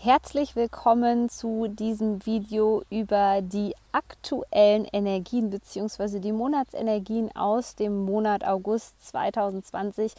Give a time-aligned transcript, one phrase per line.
[0.00, 6.20] Herzlich willkommen zu diesem Video über die aktuellen Energien bzw.
[6.20, 10.12] die Monatsenergien aus dem Monat August 2020.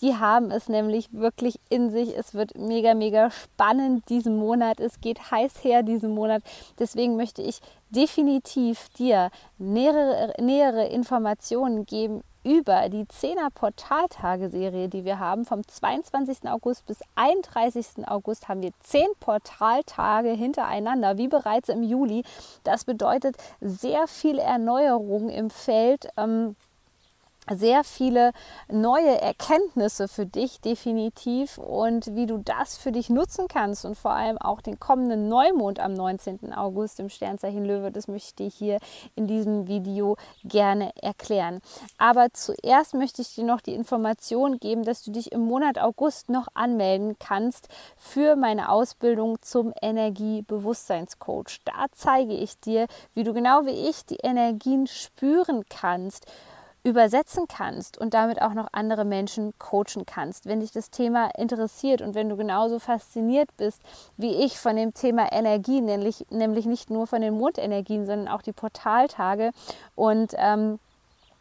[0.00, 2.16] Die haben es nämlich wirklich in sich.
[2.16, 4.80] Es wird mega, mega spannend diesen Monat.
[4.80, 6.42] Es geht heiß her diesen Monat.
[6.78, 7.60] Deswegen möchte ich
[7.90, 15.44] definitiv dir nähere, nähere Informationen geben über die 10er Portaltageserie, die wir haben.
[15.44, 16.48] Vom 22.
[16.48, 18.06] August bis 31.
[18.06, 22.22] August haben wir 10 Portaltage hintereinander, wie bereits im Juli.
[22.62, 26.06] Das bedeutet sehr viel Erneuerung im Feld.
[26.16, 26.54] Ähm,
[27.54, 28.32] sehr viele
[28.68, 34.12] neue Erkenntnisse für dich definitiv und wie du das für dich nutzen kannst und vor
[34.12, 36.52] allem auch den kommenden Neumond am 19.
[36.52, 38.78] August im Sternzeichen Löwe, das möchte ich dir
[39.14, 41.60] in diesem Video gerne erklären.
[41.98, 46.28] Aber zuerst möchte ich dir noch die Information geben, dass du dich im Monat August
[46.28, 51.60] noch anmelden kannst für meine Ausbildung zum Energiebewusstseinscoach.
[51.64, 56.26] Da zeige ich dir, wie du genau wie ich die Energien spüren kannst
[56.86, 60.46] übersetzen kannst und damit auch noch andere Menschen coachen kannst.
[60.46, 63.82] Wenn dich das Thema interessiert und wenn du genauso fasziniert bist
[64.16, 68.40] wie ich von dem Thema Energie, nämlich, nämlich nicht nur von den Mondenergien, sondern auch
[68.40, 69.50] die Portaltage
[69.96, 70.78] und ähm,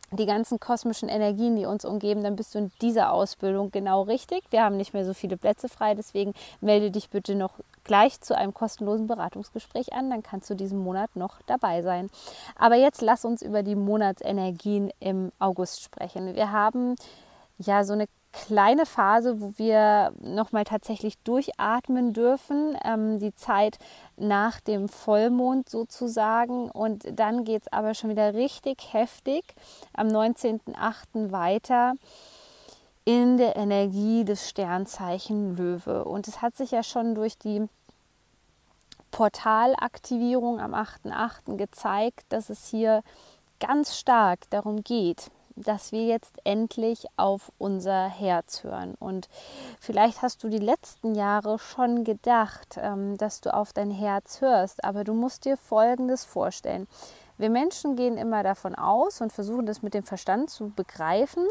[0.09, 4.43] die ganzen kosmischen Energien, die uns umgeben, dann bist du in dieser Ausbildung genau richtig.
[4.49, 7.51] Wir haben nicht mehr so viele Plätze frei, deswegen melde dich bitte noch
[7.85, 12.09] gleich zu einem kostenlosen Beratungsgespräch an, dann kannst du diesen Monat noch dabei sein.
[12.57, 16.35] Aber jetzt lass uns über die Monatsenergien im August sprechen.
[16.35, 16.95] Wir haben
[17.57, 23.77] ja so eine kleine Phase, wo wir nochmal tatsächlich durchatmen dürfen, ähm, die Zeit
[24.17, 26.69] nach dem Vollmond sozusagen.
[26.69, 29.55] Und dann geht es aber schon wieder richtig heftig
[29.93, 31.31] am 19.08.
[31.31, 31.93] weiter
[33.05, 36.03] in der Energie des Sternzeichen Löwe.
[36.03, 37.67] Und es hat sich ja schon durch die
[39.11, 41.55] Portalaktivierung am 8.8.
[41.55, 43.03] gezeigt, dass es hier
[43.59, 48.95] ganz stark darum geht, dass wir jetzt endlich auf unser Herz hören.
[48.99, 49.29] Und
[49.79, 54.83] vielleicht hast du die letzten Jahre schon gedacht, ähm, dass du auf dein Herz hörst,
[54.83, 56.87] aber du musst dir Folgendes vorstellen.
[57.37, 61.45] Wir Menschen gehen immer davon aus und versuchen das mit dem Verstand zu begreifen,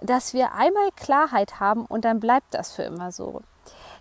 [0.00, 3.42] dass wir einmal Klarheit haben und dann bleibt das für immer so.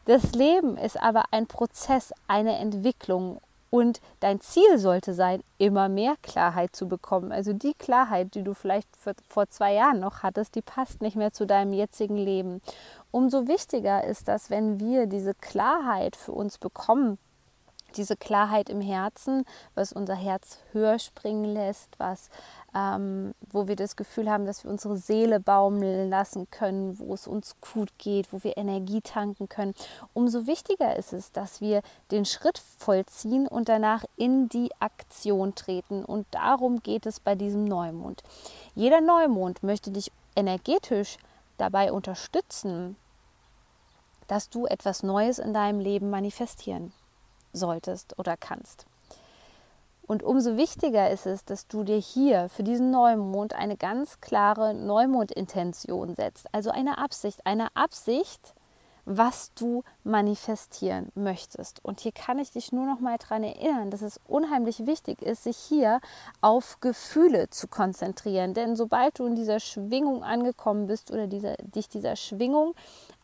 [0.06, 3.40] Das Leben ist aber ein Prozess, eine Entwicklung
[3.74, 7.32] und dein Ziel sollte sein, immer mehr Klarheit zu bekommen.
[7.32, 8.88] Also die Klarheit, die du vielleicht
[9.30, 12.62] vor zwei Jahren noch hattest, die passt nicht mehr zu deinem jetzigen Leben.
[13.10, 17.18] Umso wichtiger ist das, wenn wir diese Klarheit für uns bekommen,
[17.96, 19.44] diese Klarheit im Herzen,
[19.74, 22.30] was unser Herz höher springen lässt, was
[22.76, 27.28] ähm, wo wir das Gefühl haben, dass wir unsere Seele baumeln lassen können, wo es
[27.28, 29.74] uns gut geht, wo wir Energie tanken können.
[30.14, 31.82] Umso wichtiger ist es, dass wir
[32.12, 36.04] den Schritt vollziehen und danach in die Aktion treten.
[36.04, 38.24] Und darum geht es bei diesem Neumond.
[38.76, 41.18] Jeder Neumond möchte dich energetisch
[41.58, 42.96] dabei unterstützen,
[44.28, 46.92] dass du etwas Neues in deinem Leben manifestieren
[47.52, 48.86] solltest oder kannst.
[50.06, 54.74] Und umso wichtiger ist es, dass du dir hier für diesen Neumond eine ganz klare
[54.74, 56.48] Neumondintention setzt.
[56.54, 58.54] Also eine Absicht, eine Absicht,
[59.06, 61.84] was du manifestieren möchtest.
[61.84, 65.44] Und hier kann ich dich nur noch mal daran erinnern, dass es unheimlich wichtig ist,
[65.44, 66.00] sich hier
[66.42, 68.54] auf Gefühle zu konzentrieren.
[68.54, 72.76] Denn sobald du in dieser Schwingung angekommen bist oder dieser, dich dieser Schwingung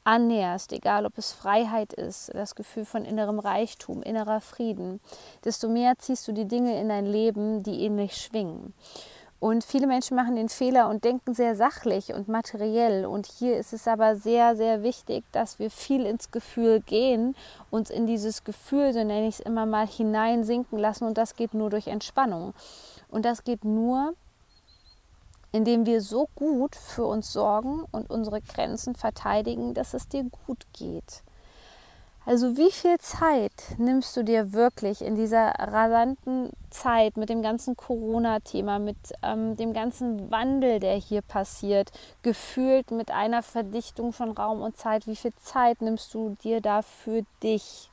[0.04, 5.00] annäherst, egal ob es Freiheit ist, das Gefühl von innerem Reichtum, innerer Frieden,
[5.46, 8.74] desto mehr ziehst du die Dinge in dein Leben, die ähnlich schwingen.
[9.40, 13.06] Und viele Menschen machen den Fehler und denken sehr sachlich und materiell.
[13.06, 17.36] Und hier ist es aber sehr, sehr wichtig, dass wir viel ins Gefühl gehen,
[17.70, 21.06] uns in dieses Gefühl, so nenne ich es immer mal, hineinsinken lassen.
[21.06, 22.54] Und das geht nur durch Entspannung.
[23.10, 24.14] Und das geht nur,
[25.52, 30.66] indem wir so gut für uns sorgen und unsere Grenzen verteidigen, dass es dir gut
[30.74, 31.24] geht.
[32.26, 37.76] Also wie viel Zeit nimmst du dir wirklich in dieser rasanten Zeit mit dem ganzen
[37.76, 41.92] Corona-Thema, mit ähm, dem ganzen Wandel, der hier passiert,
[42.22, 46.84] gefühlt mit einer Verdichtung von Raum und Zeit, wie viel Zeit nimmst du dir da
[46.84, 47.90] für dich?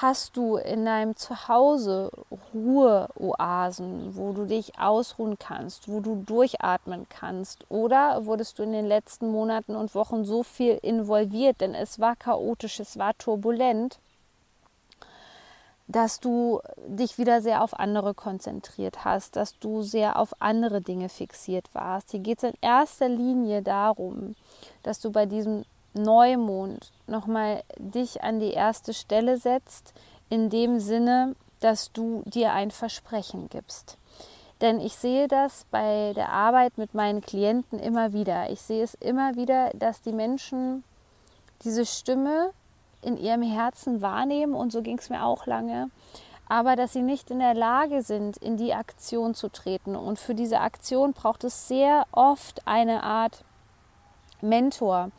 [0.00, 2.10] Hast du in deinem Zuhause
[2.54, 7.70] Ruheoasen, wo du dich ausruhen kannst, wo du durchatmen kannst?
[7.70, 12.16] Oder wurdest du in den letzten Monaten und Wochen so viel involviert, denn es war
[12.16, 13.98] chaotisch, es war turbulent,
[15.88, 21.10] dass du dich wieder sehr auf andere konzentriert hast, dass du sehr auf andere Dinge
[21.10, 22.12] fixiert warst.
[22.12, 24.36] Hier geht es in erster Linie darum,
[24.82, 29.92] dass du bei diesem Neumond nochmal dich an die erste Stelle setzt,
[30.30, 33.98] in dem Sinne, dass du dir ein Versprechen gibst.
[34.60, 38.50] Denn ich sehe das bei der Arbeit mit meinen Klienten immer wieder.
[38.50, 40.84] Ich sehe es immer wieder, dass die Menschen
[41.64, 42.50] diese Stimme
[43.02, 45.90] in ihrem Herzen wahrnehmen und so ging es mir auch lange,
[46.48, 49.96] aber dass sie nicht in der Lage sind, in die Aktion zu treten.
[49.96, 53.42] Und für diese Aktion braucht es sehr oft eine Art
[54.40, 55.10] Mentor,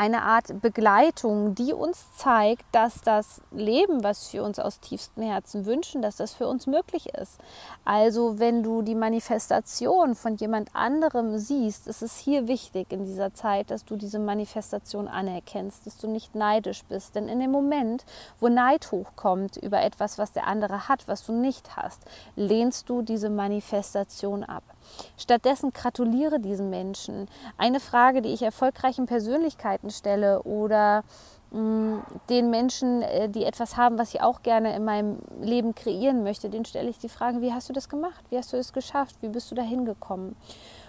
[0.00, 5.66] eine Art Begleitung, die uns zeigt, dass das Leben, was wir uns aus tiefstem Herzen
[5.66, 7.38] wünschen, dass das für uns möglich ist.
[7.84, 13.34] Also wenn du die Manifestation von jemand anderem siehst, ist es hier wichtig in dieser
[13.34, 17.14] Zeit, dass du diese Manifestation anerkennst, dass du nicht neidisch bist.
[17.14, 18.06] Denn in dem Moment,
[18.40, 22.00] wo Neid hochkommt über etwas, was der andere hat, was du nicht hast,
[22.36, 24.64] lehnst du diese Manifestation ab.
[25.16, 27.28] Stattdessen gratuliere diesen Menschen.
[27.56, 31.02] Eine Frage, die ich erfolgreichen Persönlichkeiten stelle oder
[31.50, 35.74] mh, mm, den Menschen, äh, die etwas haben, was ich auch gerne in meinem Leben
[35.74, 38.24] kreieren möchte, den stelle ich die Frage, wie hast du das gemacht?
[38.30, 39.16] Wie hast du es geschafft?
[39.20, 40.36] Wie bist du da hingekommen?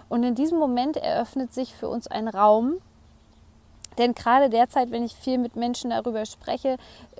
[0.08, 2.78] Und in diesem Moment eröffnet sich für uns ein Raum,
[3.98, 6.76] denn gerade derzeit, wenn ich viel mit Menschen darüber spreche,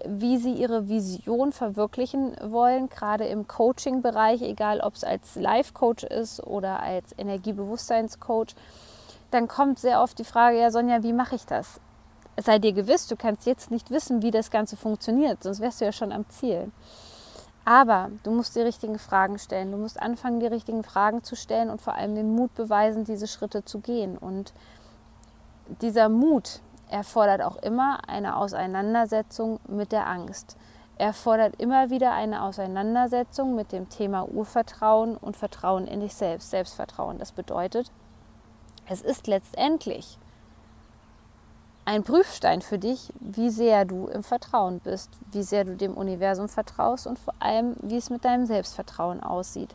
[0.06, 6.42] wie sie ihre Vision verwirklichen wollen, gerade im Coaching-Bereich, egal ob es als Life-Coach ist
[6.46, 8.54] oder als Energiebewusstseinscoach,
[9.30, 11.80] dann kommt sehr oft die Frage, ja Sonja, wie mache ich das?
[12.38, 15.84] Sei dir gewiss, du kannst jetzt nicht wissen, wie das Ganze funktioniert, sonst wärst du
[15.84, 16.70] ja schon am Ziel.
[17.64, 19.70] Aber du musst die richtigen Fragen stellen.
[19.70, 23.28] Du musst anfangen, die richtigen Fragen zu stellen und vor allem den Mut beweisen, diese
[23.28, 24.18] Schritte zu gehen.
[24.18, 24.52] Und
[25.80, 30.56] dieser Mut erfordert auch immer eine Auseinandersetzung mit der Angst.
[30.98, 36.50] Er fordert immer wieder eine Auseinandersetzung mit dem Thema Urvertrauen und Vertrauen in dich selbst,
[36.50, 37.18] Selbstvertrauen.
[37.18, 37.90] Das bedeutet,
[38.86, 40.18] es ist letztendlich
[41.84, 46.48] ein Prüfstein für dich, wie sehr du im Vertrauen bist, wie sehr du dem Universum
[46.48, 49.74] vertraust und vor allem, wie es mit deinem Selbstvertrauen aussieht.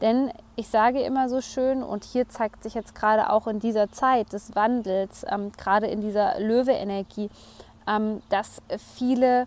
[0.00, 3.92] Denn ich sage immer so schön, und hier zeigt sich jetzt gerade auch in dieser
[3.92, 7.30] Zeit des Wandels, ähm, gerade in dieser Löwe-Energie,
[7.86, 8.60] ähm, dass
[8.96, 9.46] viele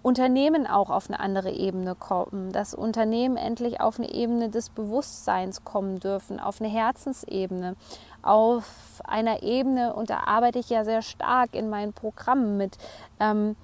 [0.00, 5.62] Unternehmen auch auf eine andere Ebene kommen, dass Unternehmen endlich auf eine Ebene des Bewusstseins
[5.62, 7.76] kommen dürfen, auf eine Herzensebene,
[8.22, 8.64] auf
[9.04, 12.78] einer Ebene, und da arbeite ich ja sehr stark in meinen Programmen mit,
[13.20, 13.56] ähm,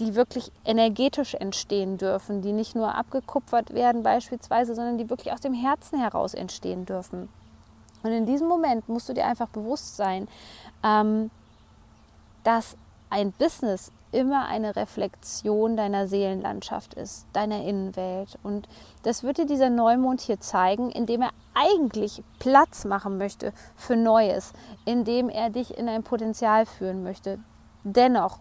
[0.00, 5.40] die wirklich energetisch entstehen dürfen, die nicht nur abgekupfert werden beispielsweise, sondern die wirklich aus
[5.40, 7.28] dem Herzen heraus entstehen dürfen.
[8.02, 10.26] Und in diesem Moment musst du dir einfach bewusst sein,
[10.82, 11.30] ähm,
[12.44, 12.76] dass
[13.10, 18.38] ein Business immer eine Reflexion deiner Seelenlandschaft ist, deiner Innenwelt.
[18.42, 18.68] Und
[19.02, 24.52] das wird dir dieser Neumond hier zeigen, indem er eigentlich Platz machen möchte für Neues,
[24.84, 27.38] indem er dich in ein Potenzial führen möchte.
[27.84, 28.38] Dennoch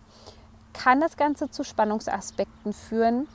[0.82, 3.28] kann das Ganze zu Spannungsaspekten führen.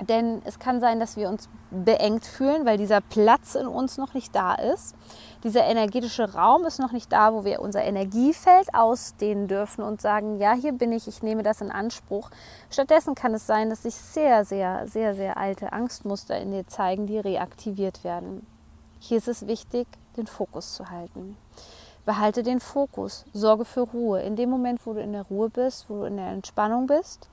[0.00, 4.14] Denn es kann sein, dass wir uns beengt fühlen, weil dieser Platz in uns noch
[4.14, 4.94] nicht da ist.
[5.42, 10.38] Dieser energetische Raum ist noch nicht da, wo wir unser Energiefeld ausdehnen dürfen und sagen,
[10.38, 12.30] ja, hier bin ich, ich nehme das in Anspruch.
[12.70, 17.06] Stattdessen kann es sein, dass sich sehr, sehr, sehr, sehr alte Angstmuster in dir zeigen,
[17.06, 18.46] die reaktiviert werden.
[19.00, 21.36] Hier ist es wichtig, den Fokus zu halten.
[22.08, 24.22] Behalte den Fokus, sorge für Ruhe.
[24.22, 27.28] In dem Moment, wo du in der Ruhe bist, wo du in der Entspannung bist,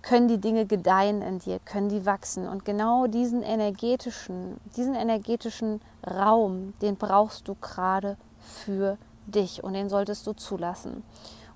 [0.00, 2.48] können die Dinge gedeihen in dir, können die wachsen.
[2.48, 8.96] Und genau diesen energetischen, diesen energetischen Raum, den brauchst du gerade für
[9.26, 11.02] dich und den solltest du zulassen.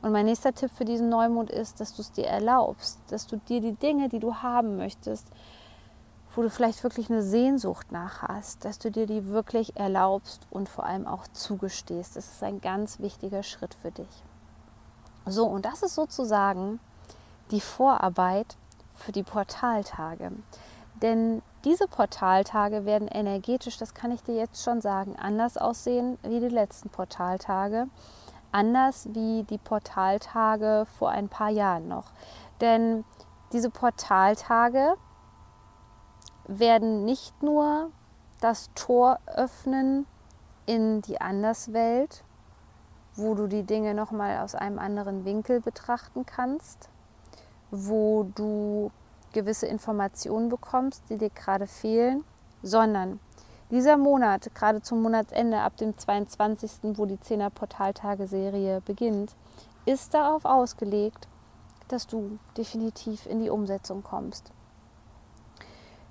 [0.02, 3.38] Und mein nächster Tipp für diesen Neumond ist, dass du es dir erlaubst, dass du
[3.48, 5.26] dir die Dinge, die du haben möchtest,
[6.34, 10.68] wo du vielleicht wirklich eine Sehnsucht nach hast, dass du dir die wirklich erlaubst und
[10.68, 12.16] vor allem auch zugestehst.
[12.16, 14.22] Das ist ein ganz wichtiger Schritt für dich.
[15.26, 16.80] So, und das ist sozusagen
[17.50, 18.56] die Vorarbeit
[18.96, 20.32] für die Portaltage.
[21.02, 26.40] Denn diese Portaltage werden energetisch, das kann ich dir jetzt schon sagen, anders aussehen wie
[26.40, 27.86] die letzten Portaltage.
[28.52, 32.06] anders wie die Portaltage vor ein paar Jahren noch.
[32.60, 33.04] Denn
[33.52, 34.94] diese Portaltage
[36.48, 37.90] werden nicht nur
[38.40, 40.06] das Tor öffnen
[40.66, 42.22] in die Anderswelt,
[43.16, 46.88] wo du die Dinge nochmal aus einem anderen Winkel betrachten kannst,
[47.70, 48.90] wo du
[49.32, 52.24] gewisse Informationen bekommst, die dir gerade fehlen,
[52.62, 53.20] sondern
[53.70, 59.34] dieser Monat, gerade zum Monatsende ab dem 22., wo die 10er Portaltage-Serie beginnt,
[59.84, 61.28] ist darauf ausgelegt,
[61.88, 64.52] dass du definitiv in die Umsetzung kommst.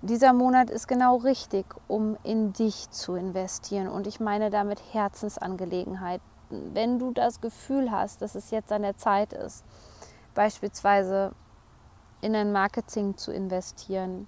[0.07, 6.23] Dieser Monat ist genau richtig, um in dich zu investieren und ich meine damit Herzensangelegenheiten.
[6.49, 9.65] Wenn du das Gefühl hast, dass es jetzt an der Zeit ist,
[10.33, 11.33] beispielsweise
[12.21, 14.27] in ein Marketing zu investieren,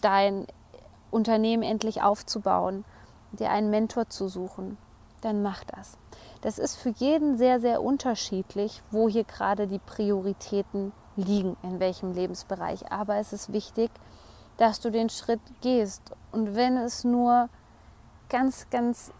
[0.00, 0.46] dein
[1.10, 2.84] Unternehmen endlich aufzubauen,
[3.32, 4.78] dir einen Mentor zu suchen,
[5.22, 5.98] dann mach das.
[6.40, 12.14] Das ist für jeden sehr, sehr unterschiedlich, wo hier gerade die Prioritäten liegen, in welchem
[12.14, 12.92] Lebensbereich.
[12.92, 13.90] Aber es ist wichtig,
[14.56, 16.02] dass du den Schritt gehst.
[16.32, 17.48] Und wenn es nur
[18.28, 19.12] ganz, ganz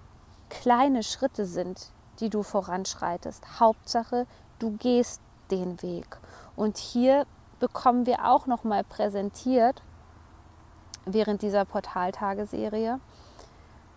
[0.49, 4.27] kleine Schritte sind, die du voranschreitest, Hauptsache,
[4.59, 6.19] du gehst den Weg.
[6.57, 7.27] Und hier
[7.61, 9.83] bekommen wir auch noch mal präsentiert
[11.07, 13.01] während dieser Portaltageserie,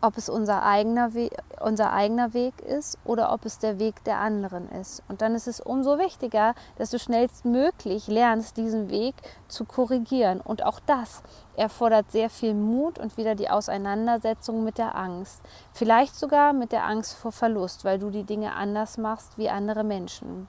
[0.01, 4.19] ob es unser eigener, Weg, unser eigener Weg ist oder ob es der Weg der
[4.19, 5.01] anderen ist.
[5.07, 9.15] Und dann ist es umso wichtiger, dass du schnellstmöglich lernst, diesen Weg
[9.47, 10.41] zu korrigieren.
[10.41, 11.23] Und auch das
[11.55, 15.41] erfordert sehr viel Mut und wieder die Auseinandersetzung mit der Angst.
[15.73, 19.83] Vielleicht sogar mit der Angst vor Verlust, weil du die Dinge anders machst wie andere
[19.83, 20.47] Menschen.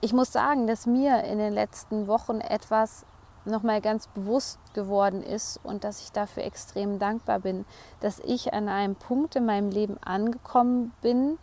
[0.00, 3.06] Ich muss sagen, dass mir in den letzten Wochen etwas
[3.44, 7.64] nochmal ganz bewusst geworden ist und dass ich dafür extrem dankbar bin,
[8.00, 11.38] dass ich an einem Punkt in meinem Leben angekommen bin,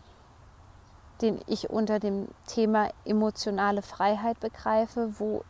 [1.22, 5.44] den ich unter dem Thema emotionale Freiheit begreife, wo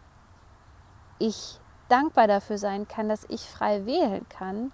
[1.19, 4.71] ich dankbar dafür sein kann, dass ich frei wählen kann,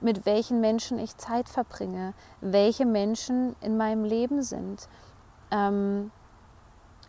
[0.00, 4.88] mit welchen Menschen ich Zeit verbringe, welche Menschen in meinem Leben sind.
[5.50, 6.10] Ähm,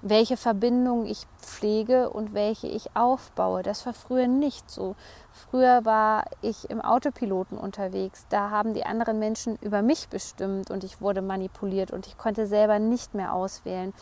[0.02, 3.64] welche Verbindungen ich pflege und welche ich aufbaue.
[3.64, 4.96] Das war früher nicht so.
[5.32, 8.26] Früher war ich im Autopiloten unterwegs.
[8.30, 12.48] Da haben die anderen Menschen über mich bestimmt und ich wurde manipuliert und ich konnte
[12.48, 13.94] selber nicht mehr auswählen.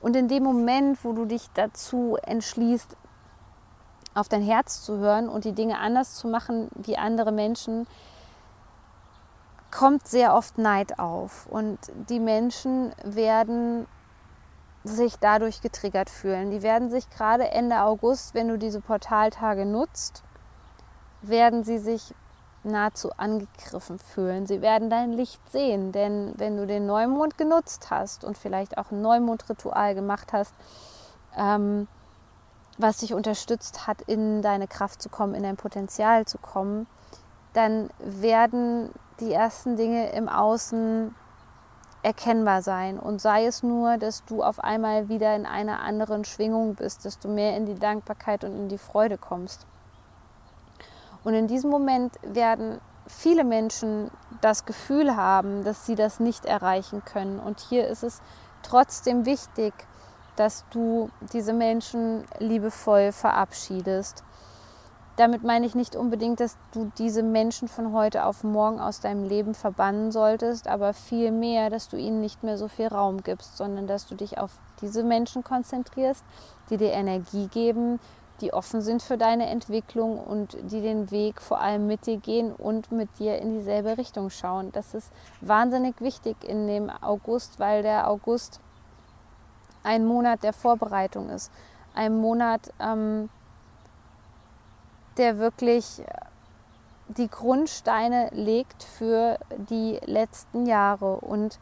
[0.00, 2.96] Und in dem Moment, wo du dich dazu entschließt,
[4.14, 7.86] auf dein Herz zu hören und die Dinge anders zu machen wie andere Menschen,
[9.70, 11.46] kommt sehr oft Neid auf.
[11.46, 13.86] Und die Menschen werden
[14.84, 16.50] sich dadurch getriggert fühlen.
[16.50, 20.22] Die werden sich gerade Ende August, wenn du diese Portaltage nutzt,
[21.22, 22.14] werden sie sich
[22.64, 24.46] nahezu angegriffen fühlen.
[24.46, 28.90] Sie werden dein Licht sehen, denn wenn du den Neumond genutzt hast und vielleicht auch
[28.90, 30.54] ein Neumondritual gemacht hast,
[31.36, 31.88] ähm,
[32.78, 36.86] was dich unterstützt hat, in deine Kraft zu kommen, in dein Potenzial zu kommen,
[37.52, 41.14] dann werden die ersten Dinge im Außen
[42.02, 42.98] erkennbar sein.
[42.98, 47.18] Und sei es nur, dass du auf einmal wieder in einer anderen Schwingung bist, dass
[47.18, 49.66] du mehr in die Dankbarkeit und in die Freude kommst.
[51.24, 57.04] Und in diesem Moment werden viele Menschen das Gefühl haben, dass sie das nicht erreichen
[57.04, 57.38] können.
[57.38, 58.20] Und hier ist es
[58.62, 59.72] trotzdem wichtig,
[60.36, 64.24] dass du diese Menschen liebevoll verabschiedest
[65.16, 69.24] damit meine ich nicht unbedingt, dass du diese Menschen von heute auf morgen aus deinem
[69.24, 73.86] Leben verbannen solltest, aber vielmehr, dass du ihnen nicht mehr so viel Raum gibst, sondern
[73.86, 76.24] dass du dich auf diese Menschen konzentrierst,
[76.70, 78.00] die dir Energie geben,
[78.40, 82.52] die offen sind für deine Entwicklung und die den Weg vor allem mit dir gehen
[82.52, 84.72] und mit dir in dieselbe Richtung schauen.
[84.72, 88.60] Das ist wahnsinnig wichtig in dem August, weil der August
[89.84, 91.50] ein Monat der Vorbereitung ist.
[91.94, 93.28] Ein Monat, ähm,
[95.16, 96.04] der wirklich äh,
[97.08, 99.38] die Grundsteine legt für
[99.70, 101.16] die letzten Jahre.
[101.16, 101.58] Und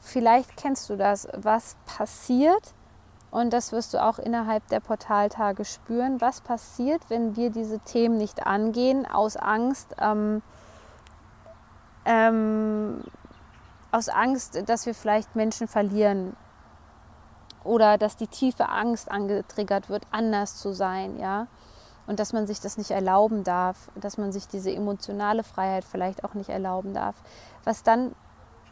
[0.00, 2.74] vielleicht kennst du das, was passiert,
[3.30, 8.18] und das wirst du auch innerhalb der Portaltage spüren, was passiert, wenn wir diese Themen
[8.18, 10.42] nicht angehen, aus Angst, ähm,
[12.04, 13.02] ähm,
[13.90, 16.36] aus Angst, dass wir vielleicht Menschen verlieren
[17.64, 21.46] oder dass die tiefe Angst angetriggert wird, anders zu sein, ja
[22.06, 26.24] und dass man sich das nicht erlauben darf, dass man sich diese emotionale Freiheit vielleicht
[26.24, 27.16] auch nicht erlauben darf.
[27.64, 28.14] Was dann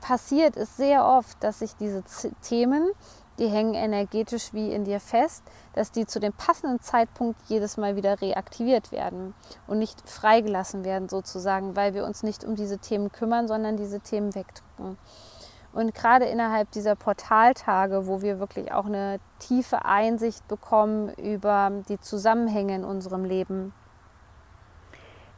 [0.00, 2.02] passiert, ist sehr oft, dass sich diese
[2.42, 2.90] Themen,
[3.38, 7.96] die hängen energetisch wie in dir fest, dass die zu dem passenden Zeitpunkt jedes Mal
[7.96, 9.34] wieder reaktiviert werden
[9.66, 14.00] und nicht freigelassen werden sozusagen, weil wir uns nicht um diese Themen kümmern, sondern diese
[14.00, 14.98] Themen wegdrücken.
[15.72, 22.00] Und gerade innerhalb dieser Portaltage, wo wir wirklich auch eine tiefe Einsicht bekommen über die
[22.00, 23.72] Zusammenhänge in unserem Leben,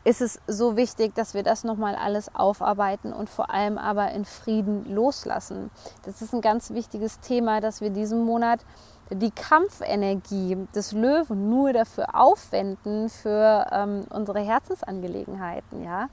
[0.05, 4.25] ist es so wichtig, dass wir das nochmal alles aufarbeiten und vor allem aber in
[4.25, 5.71] Frieden loslassen.
[6.05, 8.61] Das ist ein ganz wichtiges Thema, dass wir diesen Monat
[9.11, 16.09] die Kampfenergie des Löwen nur dafür aufwenden, für ähm, unsere Herzensangelegenheiten, ja,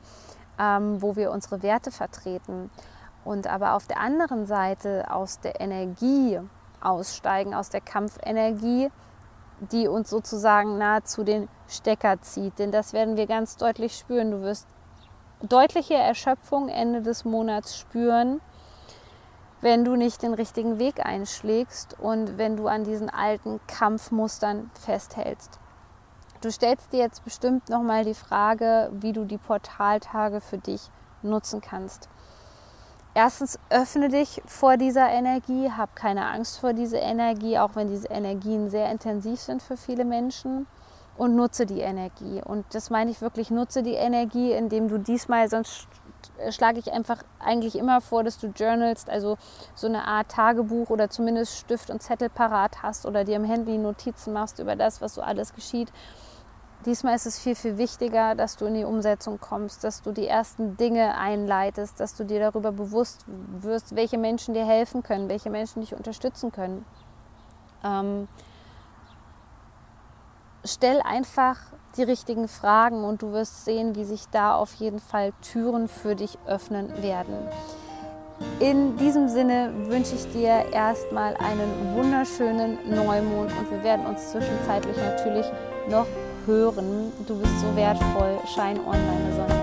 [0.59, 2.69] ähm, wo wir unsere Werte vertreten.
[3.29, 6.39] Und aber auf der anderen Seite aus der Energie
[6.81, 8.89] aussteigen, aus der Kampfenergie,
[9.59, 12.57] die uns sozusagen nahezu den Stecker zieht.
[12.57, 14.31] Denn das werden wir ganz deutlich spüren.
[14.31, 14.65] Du wirst
[15.43, 18.41] deutliche Erschöpfung Ende des Monats spüren,
[19.61, 25.59] wenn du nicht den richtigen Weg einschlägst und wenn du an diesen alten Kampfmustern festhältst.
[26.41, 30.89] Du stellst dir jetzt bestimmt nochmal die Frage, wie du die Portaltage für dich
[31.21, 32.09] nutzen kannst.
[33.13, 38.07] Erstens öffne dich vor dieser Energie, hab keine Angst vor dieser Energie, auch wenn diese
[38.07, 40.67] Energien sehr intensiv sind für viele Menschen
[41.17, 42.41] und nutze die Energie.
[42.43, 45.87] Und das meine ich wirklich, nutze die Energie, indem du diesmal, sonst
[46.49, 49.37] schlage ich einfach eigentlich immer vor, dass du journalst, also
[49.75, 53.77] so eine Art Tagebuch oder zumindest Stift und Zettel parat hast oder dir im Handy
[53.77, 55.91] Notizen machst über das, was so alles geschieht.
[56.85, 60.27] Diesmal ist es viel, viel wichtiger, dass du in die Umsetzung kommst, dass du die
[60.27, 65.49] ersten Dinge einleitest, dass du dir darüber bewusst wirst, welche Menschen dir helfen können, welche
[65.49, 66.85] Menschen dich unterstützen können.
[67.83, 68.29] Ähm,
[70.63, 71.57] stell einfach
[71.97, 76.15] die richtigen Fragen und du wirst sehen, wie sich da auf jeden Fall Türen für
[76.15, 77.35] dich öffnen werden.
[78.61, 84.95] In diesem Sinne wünsche ich dir erstmal einen wunderschönen Neumond und wir werden uns zwischenzeitlich
[84.95, 85.45] natürlich
[85.89, 86.07] noch
[86.45, 87.11] hören.
[87.27, 88.39] Du bist so wertvoll.
[88.53, 89.58] Schein online, Sonne.